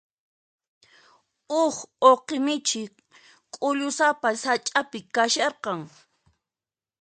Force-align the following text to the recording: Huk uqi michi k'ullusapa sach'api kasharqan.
Huk 1.55 1.77
uqi 2.09 2.35
michi 2.45 2.81
k'ullusapa 3.53 4.29
sach'api 4.43 4.99
kasharqan. 5.15 5.79